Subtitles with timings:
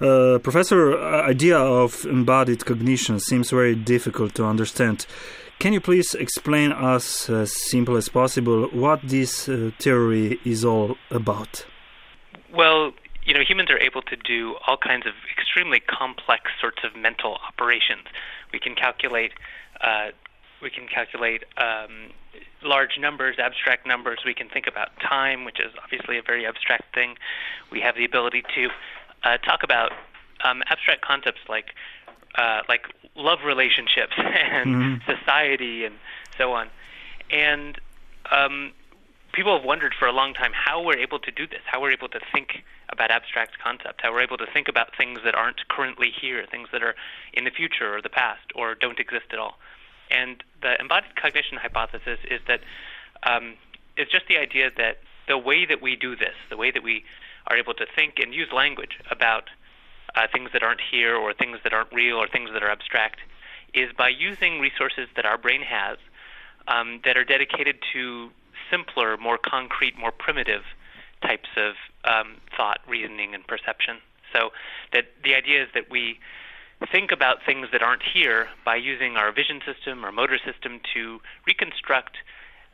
[0.00, 5.06] Uh, professor, idea of embodied cognition seems very difficult to understand.
[5.58, 10.96] Can you please explain us as simple as possible what this uh, theory is all
[11.10, 11.64] about?
[12.54, 12.92] Well,
[13.24, 17.38] you know, humans are able to do all kinds of extremely complex sorts of mental
[17.48, 18.06] operations.
[18.52, 19.32] We can calculate,
[19.80, 20.08] uh,
[20.62, 22.12] we can calculate um,
[22.62, 24.18] large numbers, abstract numbers.
[24.26, 27.16] We can think about time, which is obviously a very abstract thing.
[27.72, 28.68] We have the ability to
[29.22, 29.92] uh, talk about
[30.44, 31.74] um, abstract concepts like
[32.36, 34.66] uh, like love relationships and
[35.00, 35.10] mm-hmm.
[35.10, 35.94] society and
[36.36, 36.68] so on.
[37.30, 37.80] And
[38.30, 38.72] um,
[39.32, 41.92] people have wondered for a long time how we're able to do this, how we're
[41.92, 45.66] able to think about abstract concepts, how we're able to think about things that aren't
[45.68, 46.94] currently here, things that are
[47.32, 49.58] in the future or the past or don't exist at all.
[50.10, 52.60] And the embodied cognition hypothesis is that
[53.24, 53.54] um,
[53.96, 57.04] it's just the idea that the way that we do this, the way that we
[57.48, 59.44] are able to think and use language about
[60.14, 63.20] uh, things that aren't here or things that aren't real or things that are abstract,
[63.74, 65.98] is by using resources that our brain has
[66.68, 68.30] um, that are dedicated to
[68.70, 70.62] simpler, more concrete, more primitive
[71.22, 73.98] types of um, thought, reasoning, and perception.
[74.32, 74.50] So
[74.92, 76.18] that the idea is that we
[76.92, 81.20] think about things that aren't here by using our vision system or motor system to
[81.46, 82.18] reconstruct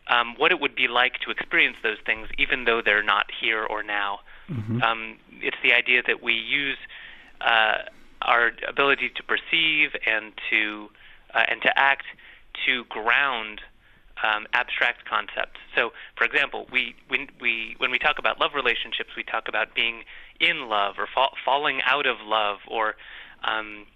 [0.09, 3.65] um, what it would be like to experience those things, even though they're not here
[3.65, 4.21] or now.
[4.53, 4.83] Mm-hmm.
[4.83, 6.79] Um, it's the idea that we use
[7.41, 7.79] uh,
[8.23, 10.91] our ability to perceive and to
[11.35, 12.05] uh, and to act
[12.67, 13.61] to ground
[14.23, 15.59] um, abstract concepts.
[15.75, 19.75] So, for example, we when we when we talk about love relationships, we talk about
[19.75, 20.05] being
[20.41, 22.97] in love or fa- falling out of love, or
[23.45, 23.87] um,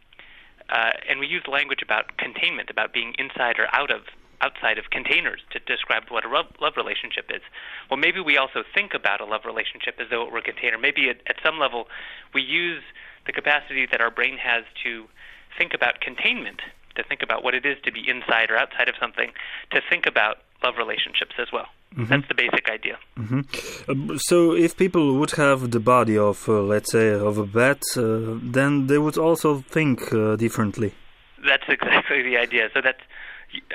[0.70, 4.02] uh, and we use language about containment, about being inside or out of
[4.40, 7.42] outside of containers to describe what a love, love relationship is.
[7.90, 10.78] Well, maybe we also think about a love relationship as though it were a container.
[10.78, 11.88] Maybe at, at some level
[12.34, 12.82] we use
[13.26, 15.06] the capacity that our brain has to
[15.58, 16.60] think about containment,
[16.96, 19.32] to think about what it is to be inside or outside of something,
[19.70, 21.66] to think about love relationships as well.
[21.94, 22.06] Mm-hmm.
[22.06, 22.98] That's the basic idea.
[23.18, 23.90] Mm-hmm.
[23.90, 27.80] Um, so, if people would have the body of, uh, let's say, of a bat,
[27.96, 30.92] uh, then they would also think uh, differently.
[31.46, 32.68] That's exactly the idea.
[32.74, 33.00] So that's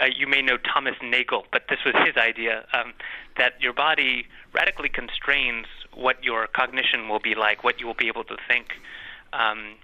[0.02, 2.94] uh, you may know Thomas Nagel, but this was his idea um,
[3.38, 8.08] that your body radically constrains what your cognition will be like, what you will be
[8.08, 8.74] able to think.
[9.34, 9.76] Um,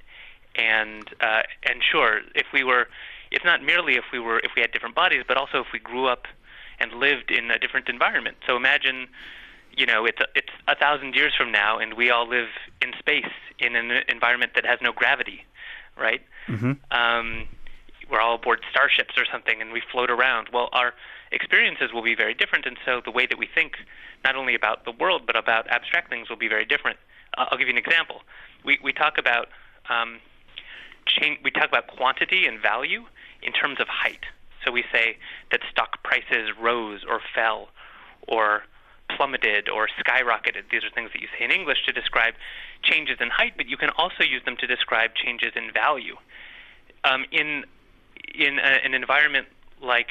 [0.56, 2.88] and uh, and sure, if we were,
[3.31, 5.80] it's not merely if we were if we had different bodies, but also if we
[5.80, 6.25] grew up
[6.80, 8.38] and lived in a different environment.
[8.46, 9.07] So imagine,
[9.75, 12.50] you know, it's a, it's a thousand years from now, and we all live
[12.81, 13.25] in space
[13.59, 15.46] in an environment that has no gravity,
[15.97, 16.22] right?
[16.47, 16.74] Mm-hmm.
[16.91, 17.47] Um,
[18.09, 20.50] we're all aboard starships or something, and we float around.
[20.53, 20.94] Well, our
[21.31, 23.73] experiences will be very different, and so the way that we think,
[24.23, 26.97] not only about the world but about abstract things, will be very different.
[27.38, 28.22] Uh, I'll give you an example.
[28.63, 29.50] We we talk about
[29.90, 30.19] um,
[31.06, 33.06] change, we talk about quantity and value
[33.41, 34.25] in terms of height.
[34.66, 35.18] So we say
[35.51, 37.69] that stock prices rose or fell,
[38.28, 38.63] or
[39.16, 40.69] plummeted or skyrocketed.
[40.72, 42.34] These are things that you say in English to describe
[42.84, 46.16] changes in height, but you can also use them to describe changes in value.
[47.03, 47.63] Um, in
[48.33, 49.47] in a, an environment
[49.81, 50.09] like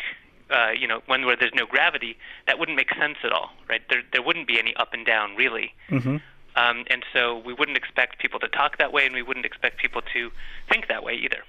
[0.50, 2.16] uh, you know one where there's no gravity,
[2.46, 3.82] that wouldn't make sense at all, right?
[3.88, 5.74] There there wouldn't be any up and down really.
[5.90, 6.16] Mm-hmm.
[6.56, 9.78] Um, and so we wouldn't expect people to talk that way, and we wouldn't expect
[9.78, 10.30] people to
[10.70, 11.42] think that way either.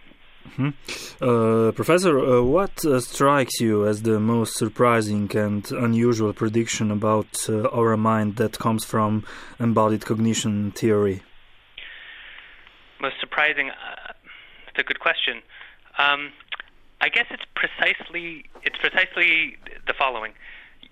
[0.57, 1.23] Mm-hmm.
[1.23, 7.27] Uh, professor, uh, what uh, strikes you as the most surprising and unusual prediction about
[7.49, 9.25] uh, our mind that comes from
[9.59, 11.21] embodied cognition theory?
[12.99, 13.69] Most surprising?
[13.69, 14.13] Uh,
[14.65, 15.41] that's a good question.
[15.97, 16.31] Um,
[16.99, 20.33] I guess it's precisely it's precisely the following.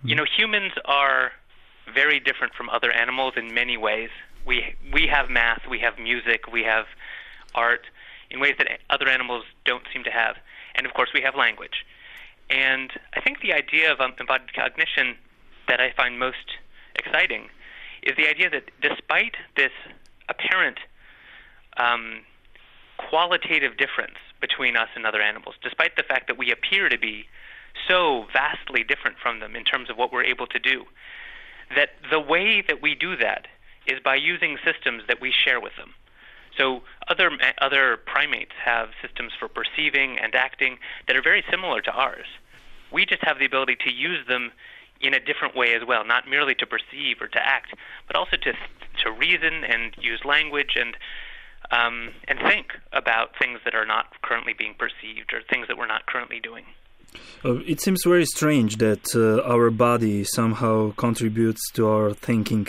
[0.04, 1.32] You know, humans are
[1.92, 4.10] very different from other animals in many ways.
[4.46, 6.86] We we have math, we have music, we have
[7.56, 7.88] art
[8.30, 10.36] in ways that other animals don't seem to have,
[10.76, 11.86] and of course we have language.
[12.50, 15.16] And I think the idea of embodied cognition
[15.68, 16.58] that I find most
[16.96, 17.50] exciting
[18.04, 19.72] is the idea that despite this
[20.30, 20.78] apparent
[21.78, 22.22] um,
[22.98, 27.26] qualitative difference between us and other animals, despite the fact that we appear to be
[27.88, 30.86] so vastly different from them in terms of what we're able to do,
[31.76, 33.48] that the way that we do that
[33.88, 35.94] is by using systems that we share with them.
[36.58, 37.30] So other
[37.60, 40.78] other primates have systems for perceiving and acting
[41.08, 42.28] that are very similar to ours.
[42.92, 44.52] We just have the ability to use them
[45.02, 47.74] in a different way as well, not merely to perceive or to act,
[48.08, 48.54] but also to
[49.04, 50.96] to reason and use language and
[51.72, 55.88] um, and think about things that are not currently being perceived or things that we're
[55.88, 56.66] not currently doing.
[57.44, 62.68] Uh, it seems very strange that uh, our body somehow contributes to our thinking.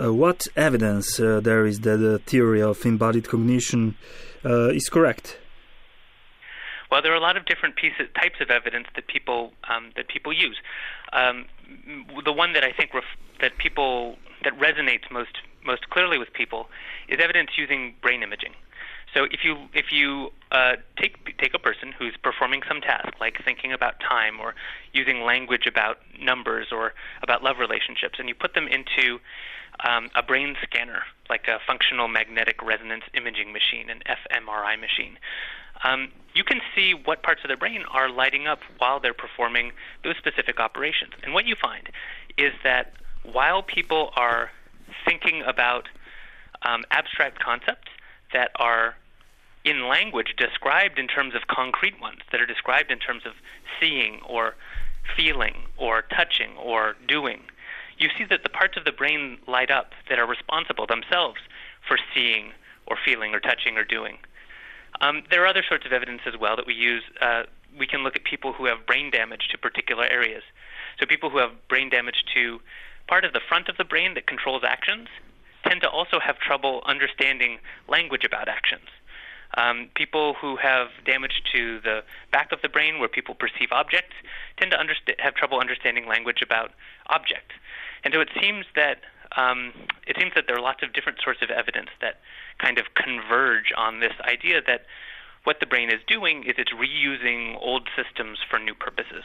[0.00, 3.96] Uh, what evidence uh, there is that the theory of embodied cognition
[4.44, 5.38] uh, is correct?
[6.90, 10.08] Well, there are a lot of different pieces, types of evidence that people um, that
[10.08, 10.56] people use.
[11.12, 11.46] Um,
[12.24, 16.68] the one that I think ref- that people that resonates most most clearly with people
[17.08, 18.52] is evidence using brain imaging.
[19.14, 23.42] So if you if you uh, take take a person who's performing some task like
[23.44, 24.54] thinking about time or
[24.92, 26.92] using language about numbers or
[27.22, 29.18] about love relationships, and you put them into
[29.88, 35.18] um, a brain scanner like a functional magnetic resonance imaging machine, an fMRI machine,
[35.84, 39.72] um, you can see what parts of the brain are lighting up while they're performing
[40.04, 41.12] those specific operations.
[41.22, 41.88] And what you find
[42.38, 42.92] is that
[43.22, 44.50] while people are
[45.04, 45.88] thinking about
[46.62, 47.90] um, abstract concepts
[48.32, 48.96] that are
[49.64, 53.32] in language described in terms of concrete ones, that are described in terms of
[53.80, 54.54] seeing or
[55.16, 57.40] feeling or touching or doing,
[57.98, 61.38] you see that the parts of the brain light up that are responsible themselves
[61.86, 62.52] for seeing
[62.86, 64.18] or feeling or touching or doing.
[65.00, 67.02] Um, there are other sorts of evidence as well that we use.
[67.20, 67.44] Uh,
[67.78, 70.42] we can look at people who have brain damage to particular areas.
[70.98, 72.60] So people who have brain damage to
[73.08, 75.08] part of the front of the brain that controls actions
[75.66, 77.58] tend to also have trouble understanding
[77.88, 78.88] language about actions.
[79.56, 84.14] Um, people who have damage to the back of the brain, where people perceive objects,
[84.58, 86.72] tend to underst- have trouble understanding language about
[87.08, 87.54] objects.
[88.04, 89.00] And so it seems that
[89.36, 89.72] um,
[90.06, 92.20] it seems that there are lots of different sorts of evidence that
[92.58, 94.86] kind of converge on this idea that
[95.46, 99.22] what the brain is doing is it's reusing old systems for new purposes.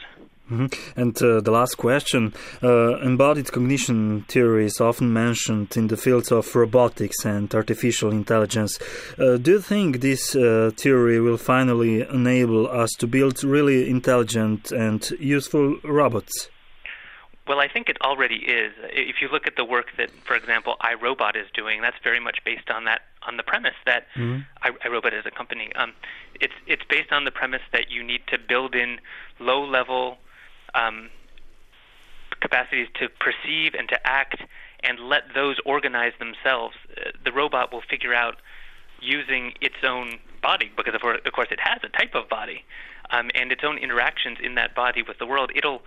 [0.48, 1.00] Mm-hmm.
[1.00, 2.32] And uh, the last question
[2.62, 8.78] uh, embodied cognition theory is often mentioned in the fields of robotics and artificial intelligence.
[9.18, 14.70] Uh, do you think this uh, theory will finally enable us to build really intelligent
[14.70, 16.48] and useful robots?
[17.48, 18.72] Well, I think it already is.
[18.92, 22.38] If you look at the work that, for example, iRobot is doing, that's very much
[22.44, 24.40] based on that on the premise that mm-hmm.
[24.86, 25.70] iRobot is a company.
[25.76, 25.92] Um,
[26.40, 28.98] it's it's based on the premise that you need to build in
[29.38, 30.18] low level
[30.74, 31.10] um,
[32.40, 34.42] capacities to perceive and to act,
[34.82, 36.74] and let those organize themselves.
[36.96, 38.36] Uh, the robot will figure out
[39.00, 42.64] using its own body, because of, of course it has a type of body,
[43.10, 45.50] um, and its own interactions in that body with the world.
[45.54, 45.82] It'll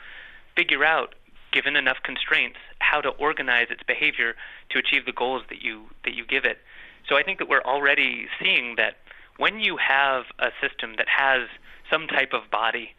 [0.56, 1.16] figure out
[1.52, 4.36] given enough constraints, how to organize its behavior
[4.70, 6.58] to achieve the goals that you that you give it.
[7.08, 8.96] So I think that we're already seeing that
[9.38, 11.48] when you have a system that has
[11.92, 12.92] some type of body,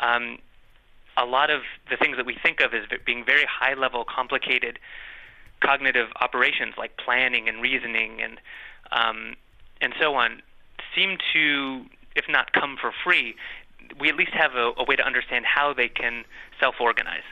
[0.00, 0.38] um,
[1.16, 4.78] a lot of the things that we think of as being very high level, complicated
[5.60, 8.38] cognitive operations like planning and reasoning and
[8.92, 9.34] um,
[9.80, 10.42] and so on
[10.94, 11.84] seem to,
[12.16, 13.34] if not come for free,
[14.00, 16.24] we at least have a, a way to understand how they can
[16.60, 17.26] self organize.